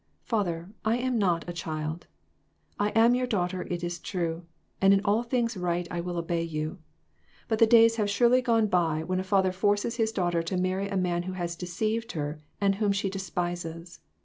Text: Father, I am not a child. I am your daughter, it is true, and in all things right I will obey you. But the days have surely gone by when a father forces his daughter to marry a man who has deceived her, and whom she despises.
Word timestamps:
Father, 0.23 0.71
I 0.83 0.97
am 0.97 1.19
not 1.19 1.47
a 1.47 1.53
child. 1.53 2.07
I 2.79 2.89
am 2.95 3.13
your 3.13 3.27
daughter, 3.27 3.67
it 3.69 3.83
is 3.83 3.99
true, 3.99 4.47
and 4.81 4.95
in 4.95 5.05
all 5.05 5.21
things 5.21 5.55
right 5.55 5.87
I 5.91 6.01
will 6.01 6.17
obey 6.17 6.41
you. 6.41 6.79
But 7.47 7.59
the 7.59 7.67
days 7.67 7.97
have 7.97 8.09
surely 8.09 8.41
gone 8.41 8.65
by 8.65 9.03
when 9.03 9.19
a 9.19 9.23
father 9.23 9.51
forces 9.51 9.97
his 9.97 10.11
daughter 10.11 10.41
to 10.41 10.57
marry 10.57 10.89
a 10.89 10.97
man 10.97 11.21
who 11.29 11.33
has 11.33 11.55
deceived 11.55 12.13
her, 12.13 12.39
and 12.59 12.73
whom 12.73 12.91
she 12.91 13.11
despises. 13.11 13.99